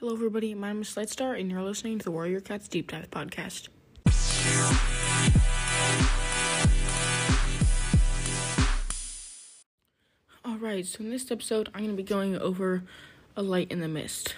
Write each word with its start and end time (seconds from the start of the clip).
Hello, 0.00 0.12
everybody. 0.12 0.52
My 0.52 0.74
name 0.74 0.82
is 0.82 0.94
Slightstar, 0.94 1.40
and 1.40 1.50
you're 1.50 1.62
listening 1.62 1.98
to 2.00 2.04
the 2.04 2.10
Warrior 2.10 2.40
Cats 2.40 2.68
Deep 2.68 2.90
Dive 2.90 3.10
podcast. 3.10 3.68
All 10.44 10.58
right, 10.58 10.84
so 10.84 11.00
in 11.00 11.08
this 11.08 11.30
episode, 11.30 11.70
I'm 11.74 11.84
going 11.84 11.96
to 11.96 11.96
be 11.96 12.02
going 12.02 12.36
over 12.36 12.82
A 13.36 13.42
Light 13.42 13.72
in 13.72 13.80
the 13.80 13.88
Mist, 13.88 14.34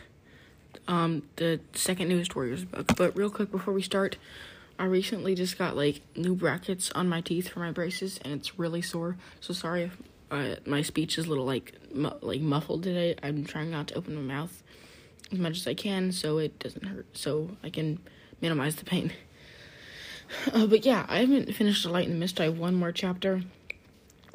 um, 0.87 1.25
the 1.35 1.59
second 1.73 2.09
newest 2.09 2.37
Warriors 2.37 2.65
book. 2.65 2.97
But 2.97 3.17
real 3.17 3.29
quick 3.29 3.51
before 3.51 3.75
we 3.75 3.83
start, 3.83 4.17
I 4.79 4.85
recently 4.85 5.35
just 5.35 5.59
got 5.59 5.77
like 5.77 6.03
new 6.17 6.37
brackets 6.37 6.93
on 6.93 7.09
my 7.09 7.21
teeth 7.21 7.49
for 7.49 7.59
my 7.59 7.73
braces, 7.73 8.21
and 8.23 8.33
it's 8.33 8.61
really 8.61 8.81
sore. 8.81 9.17
So 9.41 9.53
sorry 9.53 9.83
if 9.83 9.99
uh, 10.31 10.61
my 10.67 10.83
speech 10.83 11.19
is 11.19 11.27
a 11.27 11.29
little 11.29 11.47
like 11.47 11.75
mu- 11.93 12.13
like 12.23 12.43
muffled 12.43 12.85
today. 12.85 13.17
I'm 13.25 13.45
trying 13.45 13.73
not 13.73 13.89
to 13.89 13.97
open 13.97 14.15
my 14.15 14.21
mouth 14.21 14.63
as 15.33 15.39
much 15.39 15.59
as 15.59 15.67
I 15.67 15.75
can 15.75 16.13
so 16.13 16.39
it 16.39 16.59
doesn't 16.59 16.85
hurt, 16.85 17.07
so 17.17 17.51
I 17.63 17.71
can 17.71 17.99
minimize 18.41 18.77
the 18.77 18.85
pain. 18.85 19.13
Uh, 20.53 20.67
but 20.67 20.85
yeah, 20.85 21.07
I 21.09 21.21
haven't 21.21 21.55
finished 21.55 21.85
The 21.85 21.89
Light 21.89 22.05
in 22.05 22.13
the 22.13 22.19
Mist. 22.19 22.39
I 22.39 22.45
have 22.45 22.59
one 22.59 22.75
more 22.75 22.93
chapter, 22.93 23.41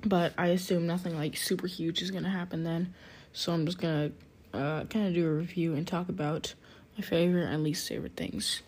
but 0.03 0.33
I 0.39 0.47
assume 0.47 0.87
nothing 0.87 1.15
like 1.15 1.37
super 1.37 1.67
huge 1.67 2.01
is 2.01 2.09
gonna 2.09 2.31
happen 2.31 2.63
then. 2.63 2.95
So 3.31 3.53
I'm 3.53 3.67
just 3.67 3.77
gonna 3.77 4.09
uh, 4.55 4.85
kind 4.85 5.05
of 5.05 5.13
do 5.13 5.27
a 5.27 5.31
review 5.31 5.75
and 5.75 5.87
talk 5.87 6.09
about 6.09 6.55
my 6.97 7.03
favorite 7.03 7.45
and 7.45 7.63
least 7.63 7.87
favorite 7.87 8.15
things. 8.15 8.63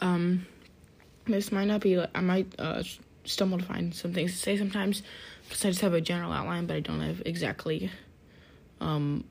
Um, 0.00 0.46
this 1.26 1.52
might 1.52 1.66
not 1.66 1.80
be. 1.80 1.98
I 2.14 2.20
might 2.20 2.52
uh, 2.58 2.82
stumble 3.24 3.58
to 3.58 3.64
find 3.64 3.94
some 3.94 4.12
things 4.12 4.32
to 4.32 4.38
say 4.38 4.56
sometimes 4.56 5.02
because 5.48 5.64
I 5.64 5.68
just 5.68 5.80
have 5.80 5.94
a 5.94 6.00
general 6.00 6.32
outline, 6.32 6.66
but 6.66 6.76
I 6.76 6.80
don't 6.80 7.00
have 7.00 7.22
exactly. 7.24 7.90
Um, 8.80 9.24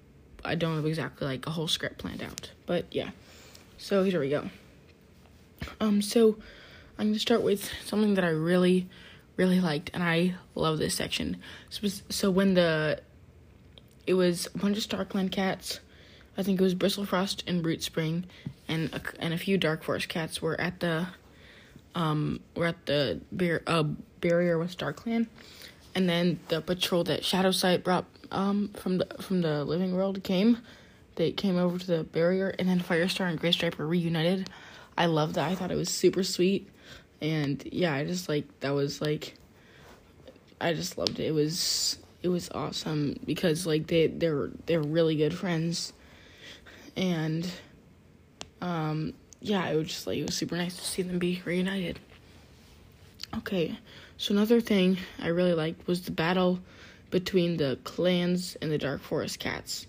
I 0.45 0.55
don't 0.55 0.75
have 0.75 0.85
exactly 0.85 1.27
like 1.27 1.47
a 1.47 1.51
whole 1.51 1.67
script 1.67 1.97
planned 1.99 2.23
out. 2.23 2.51
But 2.65 2.85
yeah, 2.91 3.11
so 3.77 4.03
here 4.03 4.19
we 4.19 4.29
go. 4.29 4.49
Um, 5.79 6.01
so 6.01 6.37
I'm 6.97 7.07
gonna 7.07 7.19
start 7.19 7.41
with 7.41 7.69
something 7.85 8.15
that 8.15 8.23
I 8.23 8.29
really, 8.29 8.87
really 9.37 9.59
liked, 9.59 9.91
and 9.93 10.03
I 10.03 10.35
love 10.55 10.77
this 10.77 10.95
section. 10.95 11.37
So, 11.69 11.87
so 12.09 12.31
when 12.31 12.53
the 12.53 13.01
it 14.05 14.13
was 14.15 14.47
a 14.53 14.57
bunch 14.57 14.77
of 14.77 14.83
StarClan 14.83 15.31
cats, 15.31 15.79
I 16.37 16.43
think 16.43 16.59
it 16.59 16.63
was 16.63 16.75
Bristlefrost 16.75 17.43
and 17.47 17.63
Rootspring, 17.63 18.25
and 18.67 18.93
a, 18.93 19.01
and 19.19 19.33
a 19.33 19.37
few 19.37 19.57
Dark 19.57 19.83
Forest 19.83 20.09
cats 20.09 20.41
were 20.41 20.59
at 20.59 20.79
the 20.79 21.07
um 21.95 22.39
were 22.55 22.65
at 22.65 22.85
the 22.85 23.21
bar- 23.31 23.63
uh, 23.67 23.83
barrier 24.19 24.57
with 24.57 24.75
StarClan, 24.75 25.27
and 25.95 26.09
then 26.09 26.39
the 26.47 26.61
patrol 26.61 27.03
that 27.05 27.23
Shadow 27.23 27.49
Shadowsight 27.49 27.83
brought 27.83 28.05
um 28.31 28.69
from 28.75 28.97
the 28.97 29.07
from 29.21 29.41
the 29.41 29.63
living 29.63 29.95
world 29.95 30.23
came. 30.23 30.59
They 31.15 31.31
came 31.31 31.57
over 31.57 31.77
to 31.77 31.85
the 31.85 32.03
barrier, 32.03 32.55
and 32.57 32.67
then 32.67 32.79
Firestar 32.79 33.29
and 33.29 33.39
Graystripe 33.39 33.77
were 33.77 33.85
reunited. 33.87 34.49
I 34.97 35.05
love 35.05 35.33
that. 35.35 35.49
I 35.49 35.55
thought 35.55 35.71
it 35.71 35.75
was 35.75 35.89
super 35.89 36.23
sweet, 36.23 36.69
and 37.21 37.63
yeah, 37.71 37.93
I 37.93 38.05
just 38.05 38.29
like 38.29 38.45
that 38.61 38.71
was 38.71 39.01
like. 39.01 39.35
I 40.61 40.73
just 40.73 40.97
loved 40.97 41.19
it. 41.19 41.25
It 41.25 41.33
was 41.33 41.97
it 42.21 42.29
was 42.29 42.49
awesome 42.51 43.19
because 43.25 43.67
like 43.67 43.87
they 43.87 44.07
they're 44.07 44.49
they're 44.65 44.81
really 44.81 45.17
good 45.17 45.33
friends, 45.33 45.93
and 46.95 47.47
um 48.61 49.13
yeah, 49.41 49.67
it 49.67 49.75
was 49.75 49.87
just 49.87 50.07
like 50.07 50.17
it 50.17 50.25
was 50.25 50.35
super 50.35 50.55
nice 50.55 50.77
to 50.77 50.85
see 50.85 51.01
them 51.01 51.19
be 51.19 51.41
reunited. 51.43 51.99
Okay, 53.37 53.77
so 54.23 54.33
another 54.33 54.61
thing 54.61 54.99
I 55.19 55.27
really 55.27 55.53
liked 55.53 55.85
was 55.85 56.03
the 56.03 56.11
battle 56.11 56.61
between 57.11 57.57
the 57.57 57.77
clans 57.83 58.55
and 58.61 58.71
the 58.71 58.77
Dark 58.77 59.01
Forest 59.01 59.37
cats. 59.37 59.85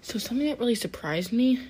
So 0.00 0.18
something 0.18 0.46
that 0.46 0.58
really 0.58 0.74
surprised 0.74 1.34
me 1.34 1.60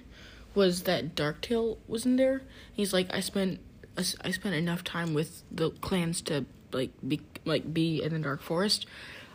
was 0.55 0.85
that 0.85 1.17
Darktail 1.17 1.79
was 1.89 2.07
in 2.07 2.15
there. 2.15 2.43
He's 2.73 2.93
like, 2.93 3.13
I 3.13 3.19
spent 3.19 3.59
I 3.97 4.31
spent 4.31 4.55
enough 4.55 4.85
time 4.85 5.13
with 5.13 5.43
the 5.51 5.71
clans 5.71 6.23
to 6.23 6.45
like 6.71 6.93
be 7.07 7.21
like 7.45 7.75
be 7.75 8.01
in 8.01 8.13
the 8.13 8.21
Dark 8.21 8.43
Forest. 8.43 8.87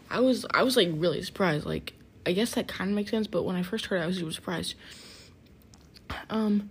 I 0.09 0.21
was 0.21 0.45
I 0.53 0.63
was 0.63 0.77
like 0.77 0.87
really 0.93 1.21
surprised. 1.21 1.65
Like 1.65 1.91
I 2.25 2.31
guess 2.31 2.53
that 2.53 2.69
kind 2.69 2.91
of 2.91 2.95
makes 2.95 3.11
sense, 3.11 3.27
but 3.27 3.43
when 3.43 3.57
I 3.57 3.63
first 3.63 3.87
heard 3.87 3.97
it, 3.97 4.03
I 4.03 4.07
was 4.07 4.15
super 4.15 4.31
surprised. 4.31 4.75
Um, 6.29 6.69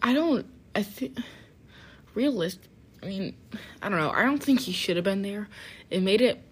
I 0.00 0.14
don't. 0.14 0.46
I 0.76 0.84
think 0.84 1.18
realist. 2.14 2.60
I 3.02 3.06
mean, 3.06 3.34
I 3.82 3.88
don't 3.88 3.98
know. 3.98 4.10
I 4.10 4.22
don't 4.22 4.42
think 4.42 4.60
he 4.60 4.72
should 4.72 4.96
have 4.96 5.04
been 5.04 5.22
there. 5.22 5.48
It 5.90 6.02
made 6.02 6.20
it 6.20 6.42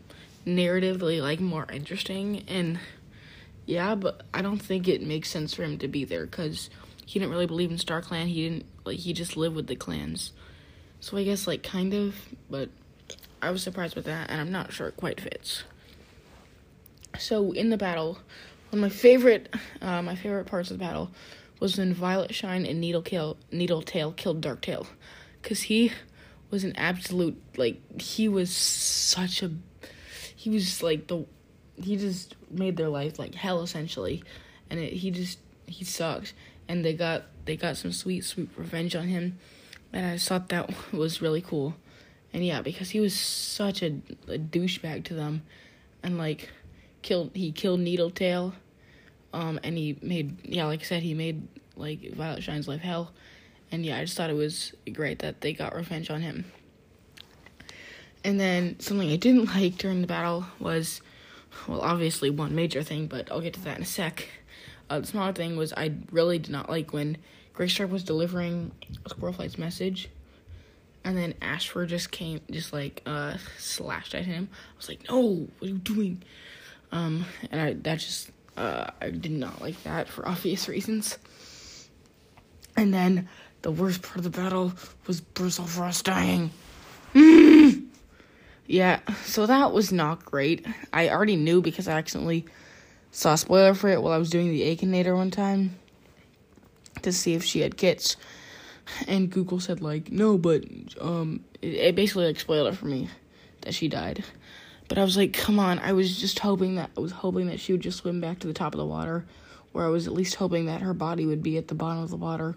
narratively 0.46 1.22
like 1.22 1.40
more 1.40 1.66
interesting 1.72 2.44
and 2.48 2.78
yeah, 3.66 3.94
but 3.94 4.22
I 4.34 4.42
don't 4.42 4.58
think 4.58 4.88
it 4.88 5.02
makes 5.02 5.30
sense 5.30 5.54
for 5.54 5.62
him 5.62 5.78
to 5.78 5.88
be 5.88 6.04
there 6.04 6.26
because 6.26 6.68
he 7.06 7.18
didn't 7.18 7.32
really 7.32 7.46
believe 7.46 7.70
in 7.70 7.78
StarClan. 7.78 8.26
He 8.26 8.48
didn't 8.48 8.66
like 8.84 8.98
he 8.98 9.12
just 9.12 9.36
lived 9.36 9.56
with 9.56 9.66
the 9.66 9.76
clans. 9.76 10.32
So 11.00 11.16
I 11.16 11.24
guess 11.24 11.46
like 11.46 11.62
kind 11.62 11.94
of, 11.94 12.14
but 12.50 12.68
I 13.42 13.50
was 13.50 13.62
surprised 13.62 13.96
with 13.96 14.06
that, 14.06 14.30
and 14.30 14.40
I'm 14.40 14.52
not 14.52 14.72
sure 14.72 14.88
it 14.88 14.96
quite 14.96 15.20
fits. 15.20 15.64
So 17.18 17.52
in 17.52 17.70
the 17.70 17.76
battle, 17.76 18.18
one 18.70 18.78
of 18.78 18.80
my 18.80 18.88
favorite, 18.88 19.54
uh, 19.80 20.02
my 20.02 20.14
favorite 20.14 20.46
parts 20.46 20.70
of 20.70 20.78
the 20.78 20.84
battle 20.84 21.10
was 21.60 21.78
when 21.78 21.94
Violetshine 21.94 22.68
and 22.68 22.80
Needle 22.80 23.02
Kill, 23.02 23.36
Needletail 23.52 24.12
killed 24.12 24.40
Darktail, 24.40 24.86
because 25.40 25.62
he 25.62 25.92
was 26.54 26.62
an 26.62 26.76
absolute 26.76 27.36
like 27.56 28.00
he 28.00 28.28
was 28.28 28.48
such 28.48 29.42
a 29.42 29.50
he 30.36 30.50
was 30.50 30.84
like 30.84 31.08
the 31.08 31.26
he 31.82 31.96
just 31.96 32.36
made 32.48 32.76
their 32.76 32.88
life 32.88 33.18
like 33.18 33.34
hell 33.34 33.60
essentially, 33.62 34.22
and 34.70 34.78
it, 34.78 34.92
he 34.92 35.10
just 35.10 35.40
he 35.66 35.84
sucked, 35.84 36.32
and 36.68 36.84
they 36.84 36.92
got 36.92 37.24
they 37.44 37.56
got 37.56 37.76
some 37.76 37.90
sweet 37.90 38.24
sweet 38.24 38.48
revenge 38.56 38.94
on 38.94 39.08
him, 39.08 39.36
and 39.92 40.06
I 40.06 40.16
thought 40.16 40.48
that 40.50 40.70
was 40.92 41.20
really 41.20 41.40
cool, 41.40 41.74
and 42.32 42.46
yeah 42.46 42.62
because 42.62 42.90
he 42.90 43.00
was 43.00 43.18
such 43.18 43.82
a, 43.82 43.96
a 44.28 44.38
douchebag 44.38 45.02
to 45.06 45.14
them, 45.14 45.42
and 46.04 46.16
like 46.16 46.50
killed 47.02 47.32
he 47.34 47.50
killed 47.50 47.80
Needletail, 47.80 48.54
um 49.32 49.58
and 49.64 49.76
he 49.76 49.98
made 50.02 50.36
yeah 50.44 50.66
like 50.66 50.82
I 50.82 50.84
said 50.84 51.02
he 51.02 51.14
made 51.14 51.48
like 51.76 52.00
Violetshine's 52.12 52.68
life 52.68 52.80
hell, 52.80 53.10
and 53.74 53.84
yeah 53.84 53.98
I 53.98 54.04
just 54.04 54.16
thought 54.16 54.30
it 54.30 54.36
was 54.36 54.72
great 54.92 55.18
that 55.18 55.40
they 55.40 55.52
got 55.52 55.74
revenge 55.74 56.08
on 56.08 56.22
him. 56.22 56.44
And 58.22 58.38
then 58.38 58.78
something 58.78 59.10
I 59.10 59.16
didn't 59.16 59.46
like 59.54 59.76
during 59.76 60.00
the 60.00 60.06
battle 60.06 60.46
was 60.60 61.00
well, 61.66 61.80
obviously 61.80 62.30
one 62.30 62.54
major 62.54 62.82
thing, 62.82 63.06
but 63.06 63.30
I'll 63.30 63.40
get 63.40 63.54
to 63.54 63.60
that 63.62 63.76
in 63.76 63.82
a 63.82 63.86
sec. 63.86 64.28
Uh, 64.88 65.00
the 65.00 65.06
smaller 65.06 65.32
thing 65.32 65.56
was 65.56 65.72
I 65.72 65.92
really 66.12 66.38
did 66.38 66.52
not 66.52 66.70
like 66.70 66.92
when 66.92 67.16
Graystripe 67.54 67.90
was 67.90 68.04
delivering 68.04 68.70
Squirrelflight's 69.08 69.58
message, 69.58 70.08
and 71.04 71.16
then 71.16 71.34
Ashfur 71.42 71.86
just 71.86 72.10
came, 72.10 72.40
just 72.50 72.72
like 72.72 73.02
uh, 73.06 73.36
slashed 73.58 74.14
at 74.14 74.24
him. 74.24 74.48
I 74.52 74.76
was 74.76 74.88
like, 74.88 75.08
"No, 75.08 75.20
what 75.58 75.62
are 75.62 75.66
you 75.66 75.78
doing?" 75.78 76.22
Um, 76.92 77.24
and 77.50 77.60
I 77.60 77.72
that 77.74 77.98
just 78.00 78.30
uh, 78.56 78.90
I 79.00 79.10
did 79.10 79.32
not 79.32 79.60
like 79.60 79.82
that 79.84 80.08
for 80.08 80.28
obvious 80.28 80.68
reasons. 80.68 81.18
And 82.76 82.92
then 82.92 83.28
the 83.64 83.70
worst 83.70 84.02
part 84.02 84.18
of 84.18 84.24
the 84.24 84.30
battle 84.30 84.74
was 85.06 85.22
Bristlefrost 85.22 86.04
dying. 86.04 86.50
Mm! 87.14 87.86
Yeah, 88.66 89.00
so 89.24 89.46
that 89.46 89.72
was 89.72 89.90
not 89.90 90.22
great. 90.22 90.66
I 90.92 91.08
already 91.08 91.36
knew 91.36 91.62
because 91.62 91.88
I 91.88 91.92
accidentally 91.92 92.44
saw 93.10 93.32
a 93.32 93.38
spoiler 93.38 93.72
for 93.72 93.88
it 93.88 94.02
while 94.02 94.12
I 94.12 94.18
was 94.18 94.28
doing 94.28 94.48
the 94.48 94.60
Akinator 94.60 95.16
one 95.16 95.30
time 95.30 95.76
to 97.00 97.10
see 97.10 97.32
if 97.32 97.42
she 97.42 97.60
had 97.60 97.78
kits. 97.78 98.16
And 99.08 99.30
Google 99.30 99.60
said 99.60 99.80
like, 99.80 100.12
no, 100.12 100.36
but 100.36 100.64
um 101.00 101.42
it, 101.62 101.74
it 101.74 101.94
basically 101.94 102.26
like 102.26 102.38
spoiled 102.38 102.68
it 102.68 102.76
for 102.76 102.84
me 102.84 103.08
that 103.62 103.72
she 103.72 103.88
died. 103.88 104.24
But 104.88 104.98
I 104.98 105.04
was 105.04 105.16
like, 105.16 105.32
come 105.32 105.58
on, 105.58 105.78
I 105.78 105.94
was 105.94 106.20
just 106.20 106.38
hoping 106.40 106.74
that 106.74 106.90
I 106.98 107.00
was 107.00 107.12
hoping 107.12 107.46
that 107.46 107.60
she 107.60 107.72
would 107.72 107.80
just 107.80 107.98
swim 107.98 108.20
back 108.20 108.40
to 108.40 108.46
the 108.46 108.52
top 108.52 108.74
of 108.74 108.78
the 108.78 108.84
water, 108.84 109.24
or 109.72 109.86
I 109.86 109.88
was 109.88 110.06
at 110.06 110.12
least 110.12 110.34
hoping 110.34 110.66
that 110.66 110.82
her 110.82 110.92
body 110.92 111.24
would 111.24 111.42
be 111.42 111.56
at 111.56 111.68
the 111.68 111.74
bottom 111.74 112.02
of 112.02 112.10
the 112.10 112.16
water. 112.16 112.56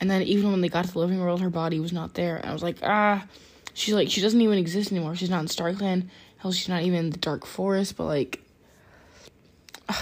And 0.00 0.10
then 0.10 0.22
even 0.22 0.50
when 0.50 0.60
they 0.60 0.68
got 0.68 0.84
to 0.84 0.92
the 0.92 0.98
living 0.98 1.20
world, 1.20 1.40
her 1.40 1.50
body 1.50 1.80
was 1.80 1.92
not 1.92 2.14
there. 2.14 2.36
And 2.36 2.46
I 2.46 2.52
was 2.52 2.62
like, 2.62 2.78
ah, 2.82 3.24
she's 3.74 3.94
like 3.94 4.10
she 4.10 4.20
doesn't 4.20 4.40
even 4.40 4.58
exist 4.58 4.92
anymore. 4.92 5.14
She's 5.16 5.30
not 5.30 5.40
in 5.40 5.46
StarClan. 5.46 6.08
Hell, 6.38 6.52
she's 6.52 6.68
not 6.68 6.82
even 6.82 6.98
in 6.98 7.10
the 7.10 7.18
Dark 7.18 7.46
Forest. 7.46 7.96
But 7.96 8.04
like, 8.04 8.42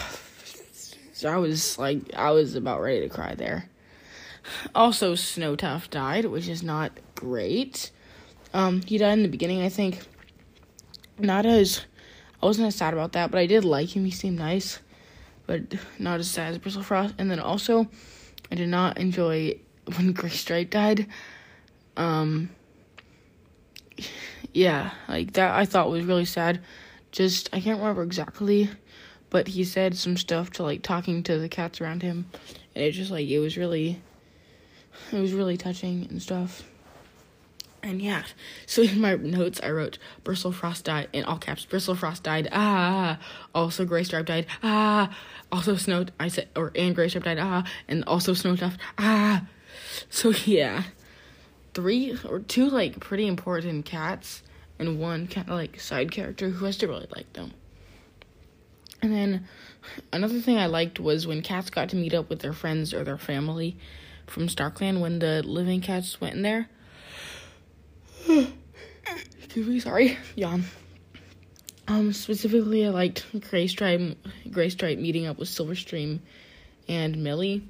so 1.12 1.29
I 1.29 1.37
was 1.37 1.79
like, 1.79 2.14
I 2.14 2.32
was 2.32 2.55
about 2.55 2.81
ready 2.81 3.00
to 3.00 3.08
cry 3.08 3.35
there. 3.35 3.69
Also, 4.75 5.14
Snowtuft 5.14 5.91
died, 5.91 6.26
which 6.26 6.49
is 6.49 6.62
not 6.62 6.93
great. 7.14 7.91
Um, 8.52 8.82
he 8.82 8.99
died 8.99 9.14
in 9.14 9.23
the 9.23 9.29
beginning, 9.29 9.62
I 9.62 9.69
think. 9.69 10.00
Not 11.19 11.46
as 11.46 11.82
I 12.43 12.46
wasn't 12.46 12.69
as 12.69 12.76
sad 12.76 12.93
about 12.93 13.12
that, 13.12 13.31
but 13.31 13.38
I 13.38 13.46
did 13.46 13.64
like 13.64 13.96
him. 13.96 14.05
He 14.05 14.11
seemed 14.11 14.38
nice, 14.38 14.81
but 15.46 15.62
not 15.99 16.20
as 16.20 16.31
sad 16.31 16.52
as 16.52 16.58
Bristlefrost. 16.58 17.14
And 17.19 17.31
then 17.31 17.41
also, 17.41 17.88
I 18.50 18.56
did 18.56 18.69
not 18.69 18.99
enjoy 18.99 19.58
when 19.87 20.15
Graystripe 20.15 20.71
died. 20.71 21.07
Um, 21.97 22.51
yeah, 24.53 24.91
like 25.09 25.33
that 25.35 25.55
I 25.55 25.65
thought 25.65 25.91
was 25.91 26.05
really 26.05 26.25
sad. 26.25 26.61
Just 27.13 27.49
I 27.53 27.61
can't 27.61 27.79
remember 27.79 28.03
exactly, 28.03 28.71
but 29.31 29.49
he 29.49 29.65
said 29.65 29.97
some 29.97 30.17
stuff 30.17 30.51
to 30.53 30.63
like 30.63 30.83
talking 30.83 31.23
to 31.25 31.39
the 31.39 31.49
cats 31.49 31.81
around 31.81 32.03
him, 32.03 32.27
and 32.75 32.85
it 32.85 32.93
just 32.93 33.11
like 33.11 33.29
it 33.29 33.39
was 33.39 33.57
really, 33.57 34.01
it 35.13 35.21
was 35.21 35.33
really 35.33 35.57
touching 35.57 36.07
and 36.11 36.21
stuff. 36.23 36.65
And 37.85 38.01
yeah, 38.01 38.23
so 38.65 38.81
in 38.83 38.99
my 38.99 39.15
notes 39.17 39.61
I 39.63 39.71
wrote 39.71 39.99
Bristlefrost 40.25 40.85
died 40.85 41.09
in 41.13 41.25
all 41.25 41.37
caps. 41.37 41.67
Bristlefrost 41.67 42.23
died. 42.23 42.49
Ah, 42.51 43.19
also 43.55 43.85
Graystripe 43.85 44.25
died. 44.25 44.47
Ah, 44.63 45.15
also 45.53 45.77
Snow. 45.77 46.07
I 46.19 46.29
said 46.29 46.49
or 46.57 46.73
and 46.75 46.97
Graystripe 46.97 47.25
died. 47.25 47.39
Ah, 47.39 47.65
and 47.87 48.03
also 48.07 48.33
Snowtuft. 48.33 48.79
Ah, 48.97 49.47
so 50.11 50.31
yeah, 50.31 50.85
three 51.75 52.17
or 52.29 52.41
two 52.41 52.69
like 52.69 53.00
pretty 53.00 53.26
important 53.26 53.85
cats 53.85 54.43
and 54.79 54.99
one 54.99 55.26
kind 55.26 55.49
of 55.49 55.55
like 55.55 55.81
side 55.81 56.11
character 56.11 56.49
who 56.50 56.67
I 56.67 56.70
still 56.70 56.91
really 56.91 57.06
like 57.14 57.32
them. 57.32 57.52
And 59.02 59.12
then 59.12 59.49
another 60.12 60.41
thing 60.41 60.56
I 60.56 60.67
liked 60.67 60.99
was 60.99 61.26
when 61.26 61.43
cats 61.43 61.69
got 61.70 61.91
to 61.91 61.96
meet 61.96 62.14
up 62.14 62.31
with 62.31 62.41
their 62.41 62.55
friends 62.55 62.94
or 62.94 63.05
their 63.05 63.19
family 63.19 63.76
from 64.26 64.49
StarClan 64.49 65.00
when 65.00 65.19
the 65.19 65.43
living 65.43 65.81
cats 65.81 66.20
went 66.20 66.37
in 66.37 66.43
there. 66.43 66.69
Excuse 69.43 69.67
me, 69.67 69.81
sorry, 69.81 70.19
yawn. 70.35 70.64
Um, 71.87 72.14
specifically, 72.14 72.87
I 72.87 72.88
liked 72.88 73.31
Graystripe, 73.35 74.17
Graystripe 74.49 74.99
meeting 74.99 75.26
up 75.26 75.38
with 75.38 75.49
Silverstream 75.49 76.20
and 76.88 77.23
Millie, 77.23 77.69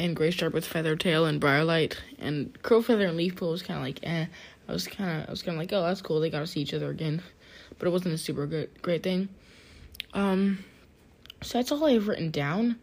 and 0.00 0.16
Graystripe 0.16 0.54
with 0.54 0.66
Feathertail 0.66 1.28
and 1.28 1.40
Briarlight, 1.40 1.96
and 2.18 2.54
Crowfeather 2.62 3.06
and 3.06 3.18
Leafpool 3.18 3.50
was 3.50 3.62
kind 3.62 3.78
of 3.78 3.84
like, 3.84 4.00
eh. 4.02 4.26
I 4.66 4.72
was 4.72 4.86
kind 4.86 5.22
of, 5.22 5.28
I 5.28 5.30
was 5.30 5.42
kind 5.42 5.56
of 5.56 5.60
like, 5.60 5.72
oh, 5.72 5.82
that's 5.82 6.00
cool. 6.00 6.20
They 6.20 6.30
got 6.30 6.40
to 6.40 6.46
see 6.46 6.60
each 6.60 6.72
other 6.72 6.88
again, 6.90 7.22
but 7.78 7.86
it 7.86 7.90
wasn't 7.90 8.14
a 8.14 8.18
super 8.18 8.46
good, 8.46 8.70
great 8.82 9.02
thing. 9.02 9.28
Um, 10.14 10.64
so 11.42 11.58
that's 11.58 11.70
all 11.70 11.84
I've 11.84 12.08
written 12.08 12.30
down. 12.30 12.78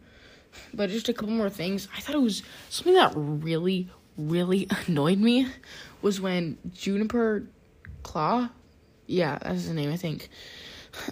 But 0.72 0.90
just 0.90 1.08
a 1.08 1.12
couple 1.12 1.34
more 1.34 1.50
things. 1.50 1.88
I 1.96 2.00
thought 2.00 2.14
it 2.14 2.22
was 2.22 2.42
something 2.68 2.94
that 2.94 3.12
really, 3.16 3.88
really 4.16 4.68
annoyed 4.86 5.18
me 5.18 5.48
was 6.02 6.20
when 6.20 6.56
Juniper 6.72 7.44
Claw, 8.04 8.48
yeah, 9.06 9.38
that's 9.42 9.62
his 9.64 9.70
name, 9.70 9.90
I 9.90 9.96
think. 9.96 10.28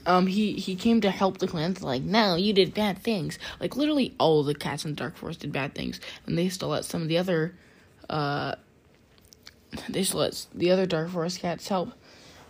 Um, 0.07 0.27
he 0.27 0.55
he 0.55 0.77
came 0.77 1.01
to 1.03 1.11
help 1.11 1.39
the 1.39 1.47
clans. 1.47 1.83
Like, 1.83 2.03
no, 2.03 2.35
you 2.37 2.53
did 2.53 2.75
bad 2.75 2.99
things. 2.99 3.39
Like, 3.61 3.77
literally, 3.77 4.15
all 4.19 4.43
the 4.43 4.55
cats 4.55 4.85
in 4.85 4.93
the 4.93 4.97
Dark 4.97 5.17
Forest 5.17 5.41
did 5.41 5.53
bad 5.53 5.75
things, 5.75 6.01
and 6.27 6.37
they 6.37 6.49
still 6.49 6.69
let 6.69 6.85
some 6.85 7.03
of 7.03 7.09
the 7.09 7.19
other, 7.19 7.55
uh, 8.09 8.55
they 9.89 10.03
still 10.03 10.21
let 10.21 10.47
the 10.55 10.71
other 10.71 10.87
Dark 10.87 11.11
Forest 11.11 11.41
cats 11.41 11.69
help. 11.69 11.93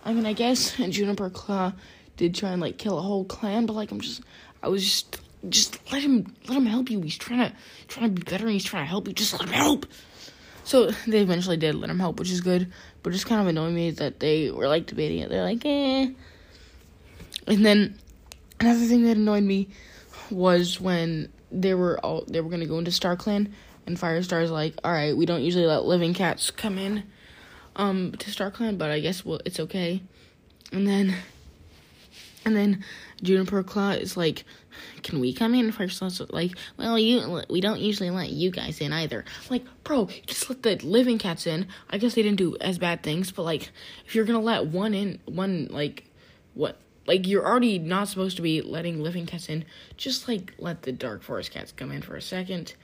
I 0.05 0.13
mean, 0.13 0.27
I 0.27 0.33
guess 0.33 0.73
Juniperclaw 0.77 1.75
did 2.17 2.35
try 2.35 2.51
and 2.53 2.63
like 2.63 2.79
kill 2.79 2.99
a 2.99 3.03
whole 3.03 3.25
clan, 3.25 3.67
but 3.67 3.75
like, 3.75 3.91
I'm 3.91 4.01
just, 4.01 4.23
I 4.63 4.69
was 4.69 4.85
just, 4.85 5.21
just 5.49 5.93
let 5.93 6.03
him, 6.03 6.35
let 6.49 6.57
him 6.59 6.67
help 6.67 6.91
you. 6.91 7.01
He's 7.01 7.19
trying 7.19 7.41
to, 7.41 7.53
trying 7.89 8.15
to 8.15 8.21
be 8.21 8.31
better. 8.31 8.45
and 8.45 8.53
He's 8.55 8.65
trying 8.65 8.85
to 8.85 8.89
help 8.89 9.07
you. 9.09 9.15
Just 9.15 9.33
let 9.33 9.43
him 9.43 9.53
help. 9.53 9.87
So 10.65 10.91
they 11.07 11.21
eventually 11.21 11.57
did 11.57 11.77
let 11.77 11.91
him 11.91 12.01
help, 12.01 12.19
which 12.19 12.31
is 12.31 12.41
good. 12.41 12.73
But 13.03 13.13
just 13.13 13.27
kind 13.27 13.41
of 13.41 13.47
annoying 13.47 13.75
me 13.75 13.93
that 13.93 14.19
they 14.19 14.51
were 14.51 14.67
like 14.67 14.87
debating 14.87 15.21
it. 15.21 15.29
They're 15.29 15.45
like, 15.45 15.65
eh. 15.65 16.09
And 17.47 17.65
then 17.65 17.99
another 18.61 18.85
thing 18.87 19.05
that 19.05 19.17
annoyed 19.17 19.45
me 19.45 19.69
was 20.31 20.81
when 20.81 21.33
they 21.53 21.75
were 21.75 21.99
all 22.01 22.25
they 22.27 22.41
were 22.41 22.51
gonna 22.51 22.67
go 22.67 22.79
into 22.79 22.91
StarClan, 22.91 23.53
and 23.87 23.97
Firestar's 23.97 24.51
like, 24.51 24.75
all 24.83 24.93
right, 24.93 25.17
we 25.17 25.27
don't 25.27 25.43
usually 25.43 25.67
let 25.67 25.85
living 25.85 26.15
cats 26.15 26.51
come 26.51 26.79
in 26.79 27.05
um 27.77 28.13
to 28.13 28.31
StarClan, 28.31 28.79
but 28.79 28.91
I 28.91 29.01
guess 29.01 29.25
well 29.25 29.41
it's 29.45 29.61
okay. 29.61 30.03
And 30.73 30.87
then 30.87 31.15
and 32.47 32.57
then 32.57 32.85
Juniperclaw 33.23 34.01
is 34.01 34.17
like, 34.17 34.45
"Can 35.03 35.19
we 35.19 35.33
come 35.33 35.55
in?" 35.55 35.73
First, 35.73 36.01
like, 36.33 36.53
"Well, 36.77 36.97
you 36.99 37.43
we 37.51 37.61
don't 37.61 37.81
usually 37.81 38.11
let 38.11 38.31
you 38.31 38.51
guys 38.51 38.81
in 38.81 38.93
either." 38.93 39.25
Like, 39.51 39.65
bro, 39.83 40.09
just 40.27 40.49
let 40.49 40.63
the 40.63 40.77
living 40.77 41.19
cats 41.19 41.47
in. 41.47 41.67
I 41.91 41.99
guess 41.99 42.15
they 42.15 42.23
didn't 42.23 42.39
do 42.39 42.57
as 42.61 42.79
bad 42.79 43.03
things, 43.03 43.33
but 43.33 43.43
like, 43.43 43.71
if 44.07 44.15
you're 44.15 44.25
gonna 44.25 44.41
let 44.41 44.67
one 44.67 44.95
in, 44.95 45.19
one 45.25 45.67
like, 45.71 46.05
what? 46.55 46.79
Like 47.07 47.27
you're 47.27 47.47
already 47.47 47.79
not 47.79 48.09
supposed 48.09 48.37
to 48.37 48.43
be 48.43 48.61
letting 48.63 49.03
living 49.03 49.27
cats 49.27 49.49
in. 49.49 49.65
Just 49.97 50.29
like 50.29 50.55
let 50.59 50.83
the 50.83 50.93
dark 50.93 51.23
forest 51.23 51.51
cats 51.51 51.73
come 51.73 51.93
in 51.93 52.03
for 52.03 52.17
a 52.17 52.23
second. 52.23 52.75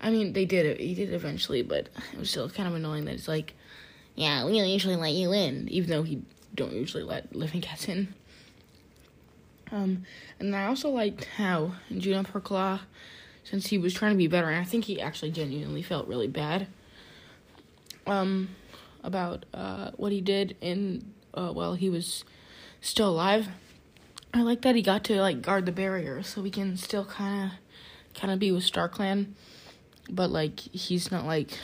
I 0.00 0.10
mean, 0.10 0.32
they 0.32 0.44
did 0.44 0.66
it. 0.66 0.80
He 0.80 0.94
did 0.94 1.12
eventually, 1.12 1.62
but 1.62 1.88
it 2.12 2.18
was 2.18 2.30
still 2.30 2.50
kind 2.50 2.68
of 2.68 2.74
annoying 2.74 3.04
that 3.04 3.14
it's 3.14 3.28
like, 3.28 3.54
yeah, 4.14 4.44
we 4.44 4.58
don't 4.58 4.68
usually 4.68 4.96
let 4.96 5.12
you 5.12 5.32
in, 5.32 5.68
even 5.68 5.90
though 5.90 6.02
he 6.02 6.22
don't 6.54 6.72
usually 6.72 7.04
let 7.04 7.34
living 7.34 7.60
cats 7.60 7.88
in. 7.88 8.14
Um, 9.70 10.04
and 10.38 10.54
I 10.54 10.66
also 10.66 10.90
liked 10.90 11.24
how 11.36 11.76
Juniperclaw, 11.90 12.80
since 13.44 13.68
he 13.68 13.78
was 13.78 13.94
trying 13.94 14.12
to 14.12 14.18
be 14.18 14.26
better, 14.26 14.48
and 14.48 14.60
I 14.60 14.64
think 14.64 14.84
he 14.84 15.00
actually 15.00 15.30
genuinely 15.30 15.82
felt 15.82 16.08
really 16.08 16.28
bad, 16.28 16.66
um, 18.06 18.50
about 19.02 19.46
uh, 19.54 19.92
what 19.96 20.12
he 20.12 20.20
did 20.20 20.56
in 20.60 21.12
uh, 21.32 21.52
while 21.52 21.74
he 21.74 21.88
was 21.88 22.24
still 22.82 23.08
alive. 23.08 23.48
I 24.34 24.42
like 24.42 24.62
that 24.62 24.74
he 24.74 24.82
got 24.82 25.04
to 25.04 25.20
like 25.20 25.40
guard 25.40 25.64
the 25.64 25.72
barrier, 25.72 26.22
so 26.22 26.42
we 26.42 26.50
can 26.50 26.76
still 26.76 27.06
kind 27.06 27.52
of, 27.52 28.14
kind 28.20 28.32
of 28.32 28.38
be 28.38 28.52
with 28.52 28.64
StarClan, 28.64 29.28
but 30.10 30.30
like 30.30 30.60
he's 30.60 31.10
not 31.10 31.24
like 31.24 31.58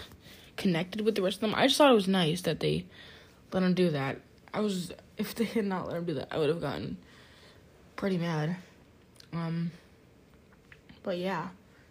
connected 0.57 1.03
with 1.03 1.15
the 1.15 1.23
rest 1.23 1.37
of 1.37 1.41
them. 1.43 1.55
I 1.55 1.67
just 1.67 1.77
thought 1.77 1.91
it 1.91 1.95
was 1.95 2.09
nice 2.09 2.41
that 2.43 2.61
they 2.61 2.87
let 3.53 3.63
him 3.63 3.75
do 3.75 3.91
that. 3.91 4.21
I 4.55 4.61
was 4.61 4.93
if 5.19 5.35
they 5.35 5.45
had 5.45 5.67
not 5.67 5.89
let 5.89 5.97
him 5.97 6.05
do 6.05 6.15
that, 6.15 6.29
I 6.31 6.39
would 6.39 6.49
have 6.49 6.61
gotten 6.61 6.97
pretty 7.97 8.17
mad. 8.17 8.57
Um, 9.33 9.73
but 11.03 11.19
yeah, 11.19 11.49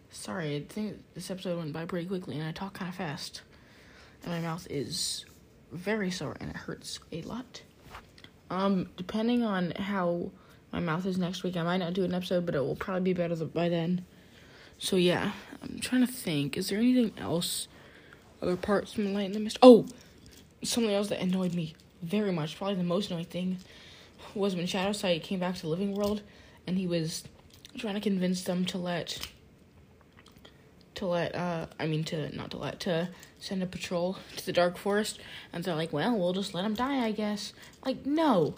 sorry. 0.10 0.56
I 0.56 0.62
think 0.62 1.04
this 1.14 1.30
episode 1.30 1.58
went 1.58 1.74
by 1.74 1.86
pretty 1.86 2.08
quickly, 2.08 2.38
and 2.38 2.48
I 2.48 2.52
talk 2.52 2.74
kind 2.74 2.90
of 2.90 2.96
fast, 2.96 3.42
and 4.24 4.32
my 4.32 4.40
mouth 4.40 4.66
is 4.70 5.26
very 5.72 6.12
sore 6.12 6.38
and 6.40 6.50
it 6.50 6.56
hurts 6.56 7.00
a 7.12 7.22
lot. 7.24 7.62
Um, 8.50 8.90
depending 8.96 9.44
on 9.44 9.72
how 9.72 10.32
my 10.72 10.80
mouth 10.80 11.06
is 11.06 11.18
next 11.18 11.44
week, 11.44 11.58
I 11.58 11.64
might 11.64 11.78
not 11.78 11.94
do 11.94 12.04
an 12.04 12.14
episode, 12.14 12.46
but 12.46 12.56
it 12.56 12.60
will 12.60 12.76
probably 12.76 13.02
be 13.02 13.14
better 13.14 13.36
by 13.46 13.70
then. 13.70 14.06
So 14.78 14.96
yeah, 14.96 15.32
I'm 15.62 15.80
trying 15.80 16.06
to 16.06 16.12
think. 16.12 16.58
Is 16.58 16.70
there 16.70 16.80
anything 16.80 17.14
else? 17.18 17.68
Other 18.42 18.56
parts 18.56 18.94
from 18.94 19.06
the 19.06 19.12
Light 19.12 19.26
in 19.26 19.32
the 19.32 19.40
Mist? 19.40 19.58
Oh, 19.62 19.88
something 20.64 20.94
else 20.94 21.10
that 21.10 21.20
annoyed 21.20 21.54
me 21.54 21.76
very 22.02 22.32
much. 22.32 22.58
Probably 22.58 22.76
the 22.76 22.84
most 22.84 23.10
annoying 23.10 23.26
thing 23.26 23.58
was 24.36 24.56
when 24.56 24.66
Shadowsight 24.66 25.24
came 25.24 25.40
back 25.40 25.56
to 25.56 25.68
Living 25.68 25.94
World, 25.94 26.22
and 26.68 26.78
he 26.78 26.86
was 26.86 27.24
trying 27.78 27.96
to 27.96 28.02
convince 28.02 28.44
them 28.44 28.66
to 28.66 28.78
let 28.78 29.28
to 30.98 31.06
let 31.06 31.36
uh 31.36 31.68
I 31.80 31.88
mean 31.88 32.04
to 32.06 32.36
not 32.36 32.52
to 32.52 32.58
let 32.58 32.80
to 32.82 33.10
send 33.40 33.64
a 33.64 33.68
patrol 33.68 34.18
to 34.36 34.46
the 34.46 34.54
dark 34.54 34.78
forest 34.78 35.20
and 35.54 35.64
they're 35.64 35.76
like, 35.76 35.94
"Well, 35.94 36.18
we'll 36.18 36.34
just 36.34 36.54
let 36.54 36.66
him 36.66 36.74
die, 36.74 37.06
I 37.06 37.12
guess." 37.12 37.54
Like, 37.86 38.06
no. 38.06 38.56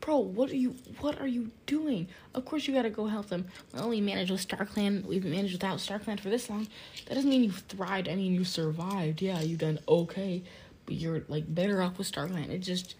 Bro, 0.00 0.18
what 0.18 0.50
are 0.50 0.56
you 0.56 0.76
what 1.00 1.20
are 1.20 1.26
you 1.26 1.50
doing? 1.66 2.08
Of 2.34 2.44
course 2.44 2.68
you 2.68 2.74
got 2.74 2.82
to 2.82 2.90
go 2.90 3.06
help 3.06 3.28
them. 3.28 3.46
Well, 3.74 3.88
we 3.88 4.00
managed 4.00 4.30
with 4.30 4.46
StarClan. 4.46 5.04
We've 5.04 5.24
managed 5.24 5.54
without 5.54 5.78
StarClan 5.78 6.20
for 6.20 6.28
this 6.28 6.48
long. 6.48 6.68
That 7.06 7.14
doesn't 7.14 7.28
mean 7.28 7.42
you've 7.42 7.64
thrived. 7.68 8.08
I 8.08 8.14
mean, 8.14 8.32
you 8.32 8.44
survived. 8.44 9.20
Yeah, 9.20 9.40
you've 9.40 9.58
done 9.58 9.80
okay, 9.88 10.42
but 10.86 10.94
you're 10.94 11.22
like 11.28 11.52
better 11.52 11.82
off 11.82 11.98
with 11.98 12.10
StarClan. 12.10 12.50
It 12.50 12.60
just 12.60 12.94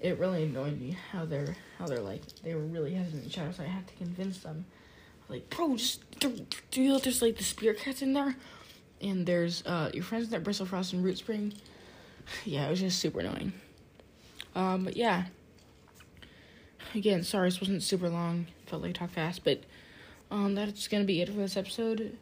it 0.00 0.18
really 0.18 0.42
annoyed 0.42 0.80
me 0.80 0.96
how 1.12 1.24
they're 1.24 1.56
how 1.78 1.86
they're 1.86 2.00
like 2.00 2.22
they 2.42 2.54
were 2.54 2.62
really 2.62 2.94
hesitant 2.94 3.30
shadow, 3.30 3.52
so 3.52 3.62
I 3.62 3.66
had 3.66 3.86
to 3.86 3.94
convince 3.94 4.38
them. 4.38 4.64
Like, 5.28 5.48
bro, 5.50 5.76
just 5.76 6.18
do, 6.20 6.46
you 6.72 6.88
know 6.90 6.98
there's 6.98 7.22
like 7.22 7.38
the 7.38 7.44
spear 7.44 7.74
cats 7.74 8.02
in 8.02 8.12
there, 8.12 8.36
and 9.00 9.26
there's 9.26 9.64
uh 9.66 9.90
your 9.94 10.04
friends 10.04 10.26
in 10.26 10.30
there, 10.30 10.40
Bristlefrost 10.40 10.92
and 10.92 11.04
Rootspring. 11.04 11.54
Yeah, 12.46 12.66
it 12.66 12.70
was 12.70 12.80
just 12.80 13.00
super 13.00 13.20
annoying. 13.20 13.52
Um, 14.54 14.84
but 14.84 14.96
yeah. 14.96 15.24
Again, 16.94 17.22
sorry 17.22 17.48
this 17.48 17.60
wasn't 17.60 17.82
super 17.82 18.08
long. 18.08 18.46
Felt 18.66 18.80
like 18.80 18.90
I 18.90 18.92
talked 18.92 19.14
fast, 19.14 19.44
but 19.44 19.62
um, 20.30 20.54
that's 20.54 20.88
gonna 20.88 21.04
be 21.04 21.20
it 21.20 21.28
for 21.28 21.34
this 21.34 21.56
episode. 21.56 22.16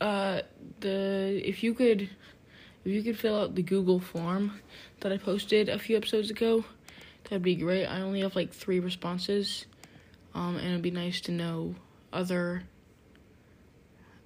Uh, 0.00 0.42
the 0.80 1.40
if 1.44 1.62
you 1.62 1.74
could, 1.74 2.02
if 2.02 2.92
you 2.92 3.02
could 3.02 3.18
fill 3.18 3.40
out 3.40 3.54
the 3.54 3.62
Google 3.62 4.00
form 4.00 4.60
that 5.00 5.12
I 5.12 5.18
posted 5.18 5.68
a 5.68 5.78
few 5.78 5.96
episodes 5.96 6.30
ago, 6.30 6.64
that'd 7.24 7.42
be 7.42 7.56
great. 7.56 7.86
I 7.86 8.00
only 8.00 8.20
have 8.20 8.36
like 8.36 8.52
three 8.52 8.80
responses, 8.80 9.66
um, 10.34 10.56
and 10.56 10.68
it'd 10.68 10.82
be 10.82 10.90
nice 10.90 11.20
to 11.22 11.32
know 11.32 11.74
other 12.14 12.62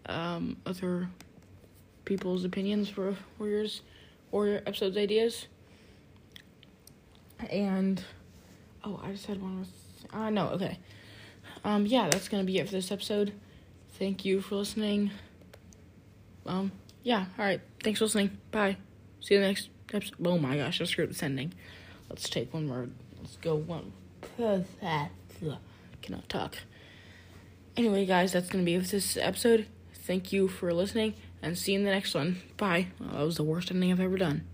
um, 0.07 0.57
other 0.64 1.09
people's 2.04 2.45
opinions 2.45 2.88
for 2.88 3.16
Warriors 3.38 3.83
Warrior 4.30 4.62
episodes 4.66 4.97
ideas. 4.97 5.47
And 7.50 8.02
oh, 8.85 9.00
I 9.02 9.12
just 9.12 9.26
had 9.26 9.40
one 9.40 9.61
with 9.61 9.73
uh 10.12 10.30
no, 10.30 10.49
okay. 10.50 10.78
Um 11.64 11.87
yeah, 11.87 12.09
that's 12.09 12.28
to 12.28 12.45
be 12.45 12.59
it 12.59 12.66
for 12.66 12.73
this 12.73 12.90
episode. 12.90 13.33
Thank 13.99 14.25
you 14.25 14.40
for 14.40 14.57
listening. 14.57 15.11
Um 16.47 16.73
yeah, 17.02 17.26
all 17.38 17.45
right. 17.45 17.61
Thanks 17.83 17.99
for 17.99 18.07
listening. 18.07 18.38
Bye. 18.50 18.76
See 19.21 19.35
you 19.35 19.40
next 19.40 19.71
episode. 19.92 20.16
Oh 20.25 20.38
my 20.38 20.57
gosh, 20.57 20.80
I 20.80 20.85
screwed 20.85 21.11
the 21.11 21.14
sending. 21.14 21.54
Let's 22.09 22.28
take 22.28 22.52
one 22.52 22.66
more. 22.66 22.88
Let's 23.21 23.37
go 23.37 23.54
one. 23.54 23.92
Cannot 26.02 26.28
talk. 26.28 26.57
Anyway, 27.78 28.04
guys, 28.04 28.32
that's 28.32 28.49
gonna 28.49 28.64
be 28.64 28.75
it 28.75 28.82
for 28.82 28.88
this 28.88 29.16
episode. 29.16 29.68
Thank 29.94 30.32
you 30.32 30.49
for 30.49 30.75
listening, 30.75 31.14
and 31.40 31.56
see 31.56 31.73
you 31.73 31.78
in 31.78 31.85
the 31.85 31.92
next 31.92 32.12
one. 32.12 32.40
Bye. 32.56 32.88
Well, 32.99 33.11
that 33.11 33.23
was 33.25 33.37
the 33.37 33.44
worst 33.44 33.70
ending 33.70 33.92
I've 33.92 34.00
ever 34.00 34.16
done. 34.16 34.44